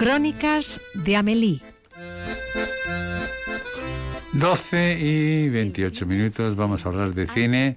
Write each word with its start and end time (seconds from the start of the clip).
Crónicas 0.00 0.80
de 0.94 1.14
Amélie. 1.14 1.60
12 4.32 4.98
y 4.98 5.50
28 5.50 6.06
minutos, 6.06 6.56
vamos 6.56 6.86
a 6.86 6.88
hablar 6.88 7.12
de 7.12 7.26
cine, 7.26 7.76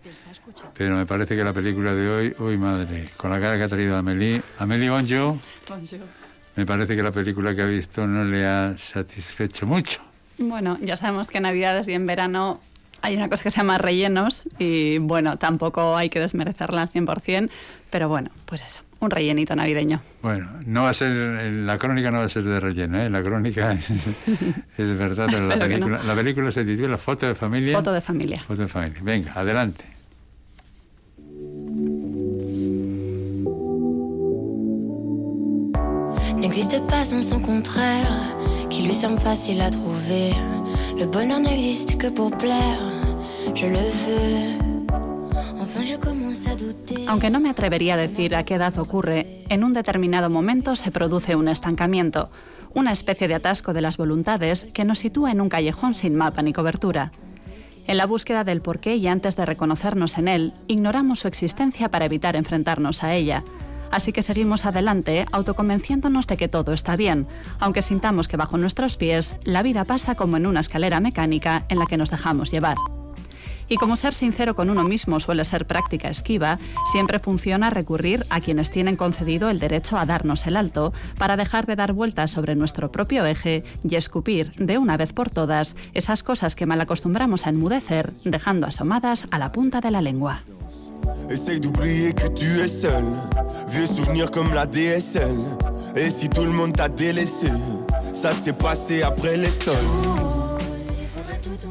pero 0.73 0.95
me 0.95 1.05
parece 1.05 1.35
que 1.35 1.43
la 1.43 1.51
película 1.51 1.93
de 1.93 2.09
hoy, 2.09 2.35
uy 2.39 2.57
madre, 2.57 3.03
con 3.17 3.29
la 3.29 3.41
cara 3.41 3.57
que 3.57 3.63
ha 3.63 3.67
traído 3.67 3.97
Amélie, 3.97 4.41
Amélie 4.57 4.89
bonjour, 4.89 5.35
me 6.55 6.65
parece 6.65 6.95
que 6.95 7.03
la 7.03 7.11
película 7.11 7.53
que 7.53 7.61
ha 7.61 7.65
visto 7.65 8.07
no 8.07 8.23
le 8.23 8.45
ha 8.45 8.73
satisfecho 8.77 9.67
mucho. 9.67 9.99
Bueno, 10.37 10.77
ya 10.81 10.95
sabemos 10.95 11.27
que 11.27 11.39
en 11.39 11.43
Navidades 11.43 11.89
y 11.89 11.91
en 11.91 12.05
verano 12.05 12.61
hay 13.01 13.17
una 13.17 13.27
cosa 13.27 13.43
que 13.43 13.51
se 13.51 13.57
llama 13.57 13.79
rellenos 13.79 14.47
y 14.59 14.97
bueno, 14.99 15.37
tampoco 15.37 15.97
hay 15.97 16.09
que 16.09 16.21
desmerecerla 16.21 16.83
al 16.83 16.89
100%, 16.89 17.49
pero 17.89 18.07
bueno, 18.07 18.29
pues 18.45 18.63
eso, 18.63 18.79
un 19.05 19.11
rellenito 19.11 19.55
navideño. 19.55 20.01
Bueno, 20.21 20.49
no 20.65 20.83
va 20.83 20.89
a 20.89 20.93
ser, 20.93 21.11
la 21.11 21.77
crónica 21.77 22.11
no 22.11 22.19
va 22.19 22.25
a 22.25 22.29
ser 22.29 22.43
de 22.43 22.59
relleno, 22.59 23.01
¿eh? 23.01 23.09
la 23.09 23.21
crónica 23.21 23.73
es, 23.73 23.89
verdad, 24.77 25.27
pero 25.29 25.47
la 25.47 25.57
película, 25.57 26.01
la 26.03 26.15
película 26.15 26.51
se 26.51 26.63
titula 26.63 26.97
Foto 26.97 27.27
de 27.27 27.35
familia. 27.35 27.75
Foto 27.77 27.93
de 27.93 28.01
familia. 28.01 28.41
Foto 28.41 28.61
de 28.61 28.67
familia. 28.67 28.99
Venga, 29.01 29.33
adelante. 29.33 29.85
N'existe 36.37 36.81
pas 36.89 37.13
un 37.13 37.21
son 37.21 37.39
contraire 37.39 38.37
qui 38.69 38.83
lui 38.83 38.93
semble 38.93 39.19
facile 39.19 39.61
à 39.61 39.69
trouver. 39.69 40.33
Le 40.99 41.05
bonheur 41.05 41.39
n'existe 41.39 41.97
que 41.97 42.07
pour 42.07 42.35
plaire. 42.37 42.93
Aunque 47.07 47.29
no 47.29 47.39
me 47.39 47.49
atrevería 47.49 47.95
a 47.95 47.97
decir 47.97 48.35
a 48.35 48.43
qué 48.43 48.55
edad 48.55 48.77
ocurre, 48.77 49.43
en 49.49 49.63
un 49.63 49.73
determinado 49.73 50.29
momento 50.29 50.75
se 50.75 50.91
produce 50.91 51.35
un 51.35 51.47
estancamiento, 51.47 52.29
una 52.73 52.91
especie 52.91 53.27
de 53.27 53.35
atasco 53.35 53.73
de 53.73 53.81
las 53.81 53.97
voluntades 53.97 54.65
que 54.73 54.85
nos 54.85 54.99
sitúa 54.99 55.31
en 55.31 55.41
un 55.41 55.49
callejón 55.49 55.93
sin 55.93 56.15
mapa 56.15 56.41
ni 56.41 56.53
cobertura. 56.53 57.11
En 57.85 57.97
la 57.97 58.05
búsqueda 58.05 58.43
del 58.43 58.61
porqué 58.61 58.95
y 58.95 59.07
antes 59.07 59.35
de 59.35 59.45
reconocernos 59.45 60.17
en 60.17 60.27
él, 60.27 60.53
ignoramos 60.67 61.19
su 61.19 61.27
existencia 61.27 61.89
para 61.89 62.05
evitar 62.05 62.35
enfrentarnos 62.35 63.03
a 63.03 63.13
ella. 63.13 63.43
Así 63.91 64.11
que 64.11 64.21
seguimos 64.21 64.65
adelante, 64.65 65.25
autoconvenciéndonos 65.31 66.25
de 66.27 66.37
que 66.37 66.47
todo 66.47 66.73
está 66.73 66.95
bien, 66.95 67.27
aunque 67.59 67.81
sintamos 67.81 68.27
que 68.27 68.37
bajo 68.37 68.57
nuestros 68.57 68.97
pies 68.97 69.35
la 69.43 69.61
vida 69.61 69.85
pasa 69.85 70.15
como 70.15 70.37
en 70.37 70.47
una 70.47 70.61
escalera 70.61 70.99
mecánica 70.99 71.65
en 71.69 71.77
la 71.77 71.85
que 71.85 71.97
nos 71.97 72.09
dejamos 72.09 72.51
llevar. 72.51 72.77
Y 73.73 73.77
como 73.77 73.95
ser 73.95 74.13
sincero 74.13 74.55
con 74.55 74.69
uno 74.69 74.83
mismo 74.83 75.19
suele 75.19 75.43
ser 75.43 75.65
práctica 75.65 76.07
esquiva, 76.07 76.59
siempre 76.91 77.17
funciona 77.17 77.71
recurrir 77.71 78.23
a 78.29 78.39
quienes 78.39 78.69
tienen 78.69 78.95
concedido 78.95 79.49
el 79.49 79.57
derecho 79.57 79.97
a 79.97 80.05
darnos 80.05 80.45
el 80.45 80.57
alto 80.57 80.93
para 81.17 81.37
dejar 81.37 81.65
de 81.65 81.75
dar 81.75 81.91
vueltas 81.91 82.29
sobre 82.29 82.53
nuestro 82.53 82.91
propio 82.91 83.25
eje 83.25 83.63
y 83.83 83.95
escupir 83.95 84.51
de 84.57 84.77
una 84.77 84.95
vez 84.95 85.11
por 85.11 85.31
todas 85.31 85.75
esas 85.95 86.21
cosas 86.21 86.53
que 86.55 86.67
mal 86.67 86.81
acostumbramos 86.81 87.47
a 87.47 87.49
enmudecer, 87.49 88.13
dejando 88.23 88.67
asomadas 88.67 89.25
a 89.31 89.39
la 89.39 89.51
punta 89.51 89.81
de 89.81 89.89
la 89.89 90.03
lengua. 90.03 90.43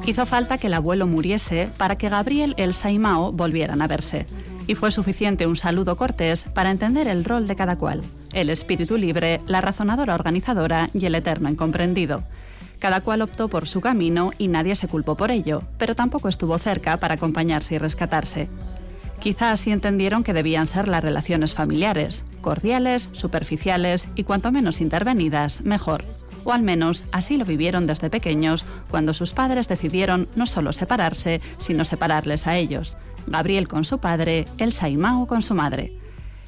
Hizo 0.06 0.26
falta 0.26 0.58
que 0.58 0.66
el 0.66 0.74
abuelo 0.74 1.06
muriese 1.06 1.70
para 1.76 1.96
que 1.96 2.08
Gabriel, 2.08 2.54
Elsa 2.56 2.90
y 2.90 2.98
Mao 2.98 3.32
volvieran 3.32 3.82
a 3.82 3.86
verse. 3.86 4.26
Y 4.66 4.74
fue 4.74 4.90
suficiente 4.90 5.46
un 5.46 5.56
saludo 5.56 5.96
cortés 5.96 6.44
para 6.44 6.70
entender 6.70 7.08
el 7.08 7.24
rol 7.24 7.46
de 7.46 7.56
cada 7.56 7.76
cual. 7.76 8.02
El 8.32 8.50
espíritu 8.50 8.96
libre, 8.96 9.40
la 9.46 9.60
razonadora 9.60 10.14
organizadora 10.14 10.88
y 10.92 11.06
el 11.06 11.14
eterno 11.14 11.48
incomprendido. 11.48 12.22
Cada 12.78 13.00
cual 13.00 13.22
optó 13.22 13.48
por 13.48 13.66
su 13.66 13.80
camino 13.80 14.32
y 14.38 14.48
nadie 14.48 14.74
se 14.74 14.88
culpó 14.88 15.16
por 15.16 15.30
ello, 15.30 15.62
pero 15.78 15.94
tampoco 15.94 16.28
estuvo 16.28 16.58
cerca 16.58 16.96
para 16.96 17.14
acompañarse 17.14 17.76
y 17.76 17.78
rescatarse. 17.78 18.48
Quizá 19.20 19.52
así 19.52 19.70
entendieron 19.70 20.24
que 20.24 20.32
debían 20.32 20.66
ser 20.66 20.88
las 20.88 21.02
relaciones 21.02 21.54
familiares, 21.54 22.24
cordiales, 22.40 23.08
superficiales 23.12 24.08
y 24.16 24.24
cuanto 24.24 24.50
menos 24.50 24.80
intervenidas, 24.80 25.62
mejor 25.62 26.04
o 26.44 26.52
al 26.52 26.62
menos 26.62 27.04
así 27.12 27.36
lo 27.36 27.44
vivieron 27.44 27.86
desde 27.86 28.10
pequeños 28.10 28.64
cuando 28.90 29.14
sus 29.14 29.32
padres 29.32 29.68
decidieron 29.68 30.28
no 30.36 30.46
solo 30.46 30.72
separarse, 30.72 31.40
sino 31.58 31.84
separarles 31.84 32.46
a 32.46 32.56
ellos. 32.56 32.96
Gabriel 33.26 33.68
con 33.68 33.84
su 33.84 33.98
padre, 33.98 34.46
Elsa 34.58 34.88
y 34.88 34.96
Mao 34.96 35.26
con 35.26 35.42
su 35.42 35.54
madre. 35.54 35.92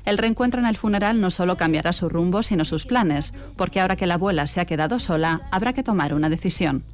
El 0.04 0.18
reencuentro 0.18 0.60
en 0.60 0.66
el 0.66 0.76
funeral 0.76 1.20
no 1.20 1.30
solo 1.30 1.56
cambiará 1.56 1.92
su 1.92 2.08
rumbo, 2.08 2.42
sino 2.42 2.64
sus 2.64 2.84
planes, 2.84 3.32
porque 3.56 3.80
ahora 3.80 3.96
que 3.96 4.06
la 4.06 4.14
abuela 4.14 4.46
se 4.46 4.60
ha 4.60 4.66
quedado 4.66 4.98
sola, 4.98 5.40
habrá 5.50 5.72
que 5.72 5.82
tomar 5.82 6.12
una 6.12 6.28
decisión. 6.28 6.84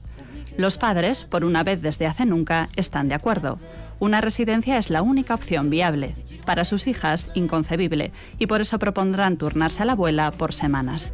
Los 0.56 0.78
padres, 0.78 1.24
por 1.24 1.44
una 1.44 1.64
vez 1.64 1.82
desde 1.82 2.06
hace 2.06 2.26
nunca, 2.26 2.68
están 2.76 3.08
de 3.08 3.14
acuerdo. 3.14 3.58
Una 3.98 4.20
residencia 4.20 4.78
es 4.78 4.90
la 4.90 5.02
única 5.02 5.34
opción 5.34 5.70
viable. 5.70 6.14
Para 6.44 6.64
sus 6.64 6.86
hijas, 6.86 7.28
inconcebible, 7.34 8.12
y 8.38 8.46
por 8.46 8.60
eso 8.60 8.78
propondrán 8.78 9.36
turnarse 9.36 9.82
a 9.82 9.84
la 9.84 9.92
abuela 9.92 10.30
por 10.30 10.52
semanas. 10.52 11.12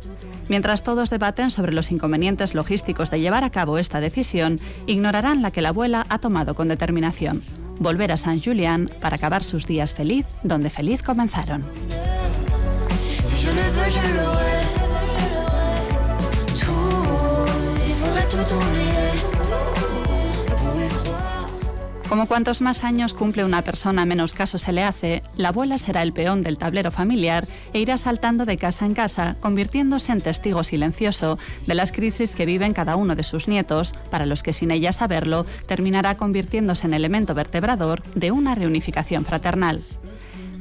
Mientras 0.49 0.85
todos 0.85 1.11
debaten 1.11 1.51
sobre 1.51 1.73
los 1.73 1.91
inconvenientes 1.91 2.55
logísticos 2.55 3.11
de 3.11 3.21
llevar 3.21 3.45
a 3.45 3.51
cabo 3.51 3.79
esta 3.79 4.01
decisión, 4.01 4.61
ignorarán 4.87 5.43
la 5.43 5.51
que 5.51 5.63
la 5.63 5.71
abuela 5.71 6.07
ha 6.09 6.19
tomado 6.19 6.55
con 6.55 6.69
determinación, 6.69 7.43
volver 7.79 8.13
a 8.13 8.17
San 8.17 8.41
Julián 8.41 8.91
para 9.01 9.17
acabar 9.17 9.45
sus 9.45 9.67
días 9.67 9.95
feliz 9.95 10.27
donde 10.43 10.71
feliz 10.71 11.03
comenzaron. 11.03 11.65
Como 22.09 22.29
cuantos 22.29 22.61
más 22.61 22.85
años 22.85 23.15
cumple 23.15 23.45
una 23.45 23.63
persona 23.63 24.07
menos 24.07 24.33
caso 24.33 24.59
se 24.59 24.73
le 24.73 24.85
hace, 24.85 25.25
la 25.37 25.49
abuela 25.49 25.77
será 25.77 26.03
el 26.03 26.13
peón 26.13 26.41
del 26.41 26.57
tablero 26.57 26.93
familiar 26.93 27.49
e 27.73 27.81
irá 27.81 27.99
saltando 27.99 28.45
de 28.45 28.59
casa 28.59 28.87
en 28.87 28.95
casa, 28.95 29.35
convirtiéndose 29.41 30.13
en 30.13 30.21
testigo 30.21 30.63
silencioso 30.63 31.37
de 31.67 31.75
las 31.75 31.91
crisis 31.91 32.37
que 32.37 32.47
viven 32.47 32.75
cada 32.75 32.95
uno 32.95 33.17
de 33.17 33.25
sus 33.25 33.49
nietos, 33.49 33.93
para 34.09 34.25
los 34.25 34.45
que 34.45 34.53
sin 34.53 34.71
ella 34.71 34.93
saberlo 34.93 35.47
terminará 35.67 36.17
convirtiéndose 36.17 36.87
en 36.87 36.95
elemento 36.95 37.35
vertebrador 37.35 38.05
de 38.15 38.31
una 38.31 38.55
reunificación 38.55 39.25
fraternal. 39.25 39.83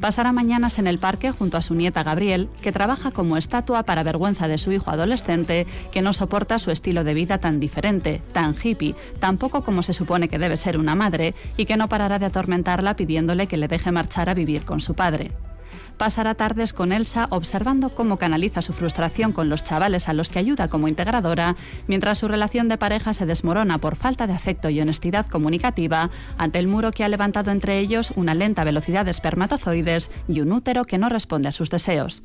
Pasará 0.06 0.34
mañanas 0.34 0.78
en 0.78 0.86
el 0.86 1.00
parque 1.00 1.32
junto 1.32 1.58
a 1.58 1.64
su 1.64 1.74
nieta 1.74 2.04
Gabriel, 2.04 2.48
que 2.62 2.72
trabaja 2.72 3.10
como 3.10 3.38
estatua 3.38 3.82
para 3.82 4.04
vergüenza 4.04 4.48
de 4.48 4.60
su 4.60 4.72
hijo 4.72 4.92
adolescente, 4.92 5.66
que 5.92 6.04
no 6.04 6.14
soporta 6.14 6.60
su 6.60 6.70
estilo 6.70 7.04
de 7.04 7.16
vida 7.16 7.40
tan 7.40 7.60
diferente, 7.60 8.22
tan 8.32 8.54
hippie, 8.54 8.94
tan 9.18 9.40
poco 9.40 9.64
como 9.64 9.82
se 9.82 9.94
supone 9.94 10.28
que 10.30 10.38
debe 10.38 10.58
ser 10.58 10.78
una 10.78 10.94
madre, 10.94 11.34
y 11.58 11.66
que 11.66 11.76
no 11.76 11.90
parará 11.90 12.20
de 12.20 12.28
atormentarla 12.28 12.96
pidiéndole 12.96 13.48
que 13.48 13.58
le 13.58 13.68
deje 13.68 13.92
marchar 13.92 14.30
a 14.30 14.36
vivir 14.36 14.64
con 14.64 14.80
su 14.80 14.94
padre 14.94 15.32
pasará 15.98 16.36
tardes 16.36 16.74
con 16.74 16.92
Elsa 16.92 17.28
observando 17.32 17.90
cómo 17.90 18.18
canaliza 18.18 18.62
su 18.62 18.74
frustración 18.74 19.32
con 19.32 19.50
los 19.50 19.64
chavales 19.64 20.08
a 20.08 20.14
los 20.14 20.30
que 20.30 20.40
ayuda 20.40 20.68
como 20.68 20.88
integradora, 20.88 21.56
mientras 21.88 22.18
su 22.18 22.28
relación 22.28 22.70
de 22.70 22.78
pareja 22.78 23.14
se 23.14 23.26
desmorona 23.26 23.78
por 23.78 23.96
falta 23.96 24.28
de 24.28 24.34
afecto 24.34 24.70
y 24.70 24.82
honestidad 24.82 25.26
comunicativa 25.26 26.10
ante 26.38 26.60
el 26.60 26.68
muro 26.68 26.92
que 26.92 27.04
ha 27.04 27.10
levantado 27.10 27.52
entre 27.52 27.80
ellos 27.80 28.12
una 28.16 28.34
lenta 28.34 28.64
velocidad 28.64 29.06
de 29.06 29.12
espermatozoides 29.12 30.12
y 30.28 30.42
un 30.42 30.52
útero 30.52 30.86
que 30.86 30.98
no 30.98 31.10
responde 31.10 31.48
a 31.48 31.52
sus 31.52 31.70
deseos. 31.70 32.24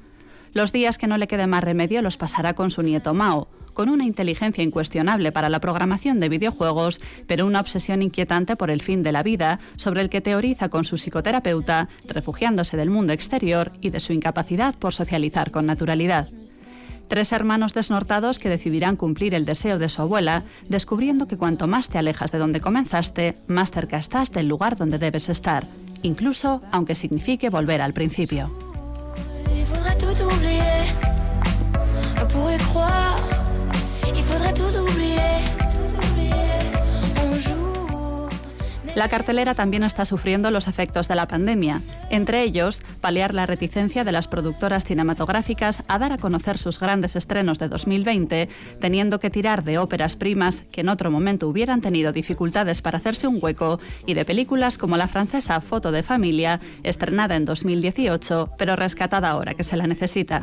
Los 0.53 0.73
días 0.73 0.99
que 0.99 1.07
no 1.07 1.17
le 1.17 1.29
quede 1.29 1.47
más 1.47 1.63
remedio 1.63 2.03
los 2.03 2.17
pasará 2.17 2.55
con 2.55 2.71
su 2.71 2.83
nieto 2.83 3.15
Mao, 3.15 3.49
con 3.73 3.89
una 3.89 4.05
inteligencia 4.05 4.65
incuestionable 4.65 5.31
para 5.31 5.49
la 5.49 5.61
programación 5.61 6.19
de 6.19 6.29
videojuegos, 6.29 7.01
pero 7.27 7.47
una 7.47 7.61
obsesión 7.61 8.03
inquietante 8.03 8.57
por 8.57 8.71
el 8.71 8.83
fin 8.83 9.03
de 9.03 9.13
la 9.13 9.23
vida, 9.23 9.61
sobre 9.77 10.01
el 10.01 10.11
que 10.11 10.21
teoriza 10.21 10.69
con 10.69 10.85
su 10.85 10.97
psicoterapeuta, 10.97 11.89
refugiándose 12.07 12.77
del 12.77 12.91
mundo 12.91 13.13
exterior 13.13 13.73
y 13.81 13.91
de 13.91 14.01
su 14.01 14.13
incapacidad 14.13 14.75
por 14.75 14.93
socializar 14.93 15.53
con 15.53 15.67
naturalidad. 15.67 16.29
Tres 17.07 17.33
hermanos 17.33 17.75
desnortados 17.75 18.39
que 18.39 18.49
decidirán 18.49 18.97
cumplir 18.97 19.35
el 19.35 19.45
deseo 19.45 19.79
de 19.79 19.89
su 19.89 20.03
abuela, 20.03 20.45
descubriendo 20.69 21.27
que 21.27 21.37
cuanto 21.37 21.67
más 21.67 21.89
te 21.89 21.99
alejas 21.99 22.31
de 22.31 22.39
donde 22.39 22.61
comenzaste, 22.61 23.35
más 23.49 23.71
cerca 23.71 23.99
estás 23.99 24.31
del 24.31 24.49
lugar 24.49 24.77
donde 24.77 24.99
debes 24.99 25.29
estar, 25.29 25.67
incluso 26.03 26.63
aunque 26.71 26.95
signifique 26.95 27.51
volver 27.51 27.83
al 27.83 27.95
principio. 27.95 28.70
oublier. 30.31 31.10
La 39.01 39.09
cartelera 39.09 39.55
también 39.55 39.83
está 39.83 40.05
sufriendo 40.05 40.51
los 40.51 40.69
efectos 40.69 41.09
de 41.09 41.15
la 41.15 41.27
pandemia, 41.27 41.81
entre 42.11 42.43
ellos 42.43 42.83
paliar 43.01 43.33
la 43.33 43.47
reticencia 43.47 44.05
de 44.05 44.13
las 44.13 44.29
productoras 44.29 44.85
cinematográficas 44.85 45.85
a 45.89 45.99
dar 45.99 46.13
a 46.13 46.19
conocer 46.19 46.59
sus 46.59 46.79
grandes 46.79 47.17
estrenos 47.17 47.59
de 47.59 47.71
2020, 47.71 48.51
teniendo 48.79 49.19
que 49.19 49.31
tirar 49.31 49.65
de 49.65 49.79
óperas 49.79 50.17
primas 50.17 50.65
que 50.71 50.83
en 50.83 50.91
otro 50.91 51.11
momento 51.11 51.49
hubieran 51.49 51.81
tenido 51.81 52.13
dificultades 52.13 52.83
para 52.83 52.99
hacerse 52.99 53.27
un 53.27 53.39
hueco 53.41 53.81
y 54.05 54.13
de 54.13 54.27
películas 54.27 54.77
como 54.77 54.99
la 54.99 55.09
francesa 55.09 55.63
Foto 55.63 55.93
de 55.93 56.03
Familia, 56.03 56.61
estrenada 56.83 57.37
en 57.37 57.47
2018, 57.47 58.51
pero 58.59 58.77
rescatada 58.77 59.31
ahora 59.31 59.55
que 59.55 59.65
se 59.65 59.79
la 59.79 59.87
necesita. 59.87 60.43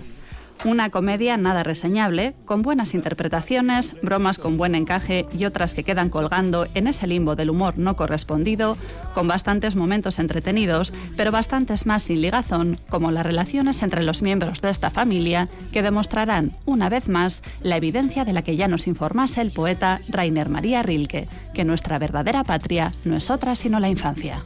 Una 0.66 0.90
comedia 0.90 1.38
nada 1.38 1.64
reseñable, 1.64 2.34
con 2.46 2.64
buenas 2.64 2.96
interpretaciones, 2.96 3.96
bromas 4.02 4.40
con 4.40 4.58
buen 4.58 4.74
encaje 4.74 5.26
y 5.38 5.46
otras 5.46 5.76
que 5.76 5.84
quedan 5.84 6.10
colgando 6.10 6.68
en 6.74 6.88
ese 6.88 7.06
limbo 7.06 7.36
del 7.36 7.52
humor 7.52 7.78
no 7.78 7.96
correspondido, 7.96 8.76
con 9.14 9.28
bastantes 9.28 9.76
momentos 9.76 10.18
entretenidos, 10.18 10.94
pero 11.16 11.32
bastantes 11.32 11.86
más 11.86 12.04
sin 12.04 12.22
ligazón, 12.22 12.80
como 12.90 13.12
las 13.12 13.26
relaciones 13.26 13.84
entre 13.84 14.02
los 14.02 14.22
miembros 14.22 14.62
de 14.62 14.72
esta 14.72 14.90
familia, 14.90 15.48
que 15.72 15.84
demostrarán, 15.84 16.54
una 16.66 16.90
vez 16.90 17.08
más, 17.08 17.44
la 17.62 17.78
evidencia 17.78 18.26
de 18.26 18.34
la 18.34 18.42
que 18.42 18.56
ya 18.56 18.68
nos 18.68 18.88
informase 18.88 19.42
el 19.42 19.52
poeta 19.52 20.02
Rainer 20.10 20.50
María 20.50 20.82
Rilke, 20.82 21.28
que 21.54 21.66
nuestra 21.66 22.00
verdadera 22.00 22.44
patria 22.44 22.92
no 23.06 23.16
es 23.16 23.30
otra 23.30 23.56
sino 23.56 23.80
la 23.80 23.90
infancia. 23.90 24.40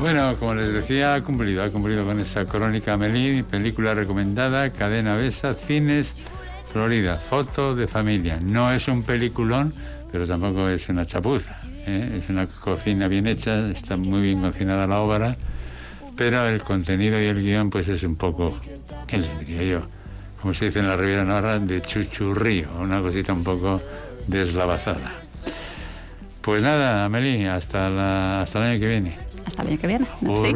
Bueno, 0.00 0.36
como 0.38 0.54
les 0.54 0.72
decía, 0.72 1.14
ha 1.14 1.20
cumplido, 1.22 1.62
ha 1.62 1.70
cumplido 1.70 2.04
con 2.04 2.20
esa 2.20 2.44
crónica 2.44 2.96
Melín, 2.96 3.42
película 3.44 3.94
recomendada, 3.94 4.70
cadena 4.70 5.14
Besa, 5.14 5.54
cines, 5.54 6.12
Florida, 6.72 7.16
foto 7.16 7.74
de 7.74 7.88
familia. 7.88 8.38
No 8.40 8.72
es 8.72 8.86
un 8.86 9.02
peliculón, 9.02 9.72
pero 10.12 10.24
tampoco 10.24 10.68
es 10.68 10.88
una 10.88 11.04
chapuza. 11.04 11.56
¿eh? 11.84 12.22
Es 12.22 12.30
una 12.30 12.46
cocina 12.46 13.08
bien 13.08 13.26
hecha, 13.26 13.70
está 13.70 13.96
muy 13.96 14.22
bien 14.22 14.40
cocinada 14.40 14.86
la 14.86 15.00
obra, 15.00 15.36
pero 16.16 16.46
el 16.46 16.62
contenido 16.62 17.20
y 17.20 17.24
el 17.24 17.42
guion 17.42 17.68
pues 17.68 17.88
es 17.88 18.04
un 18.04 18.14
poco, 18.14 18.56
¿qué 19.08 19.18
les 19.18 19.38
diría 19.40 19.64
yo? 19.64 19.86
Como 20.40 20.54
se 20.54 20.66
dice 20.66 20.78
en 20.78 20.86
la 20.86 20.96
Riviera 20.96 21.24
Navarra, 21.24 21.58
de 21.58 21.82
chuchurrío, 21.82 22.68
una 22.80 23.00
cosita 23.00 23.32
un 23.32 23.42
poco 23.42 23.82
deslavazada. 24.28 25.12
Pues 26.40 26.62
nada, 26.62 27.04
Amelie, 27.04 27.48
hasta, 27.48 27.90
la, 27.90 28.42
hasta 28.42 28.60
el 28.60 28.64
año 28.70 28.80
que 28.80 28.88
viene. 28.88 29.27
Hasta 29.48 29.62
el 29.62 29.68
año 29.68 29.78
que 29.78 29.86
viene. 29.86 30.06
Merci. 30.20 30.54